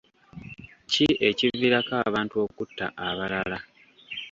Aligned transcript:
Ki 0.91 1.07
ekiviirako 1.29 1.93
abantu 2.07 2.35
okutta 2.45 2.85
abalala? 3.07 3.57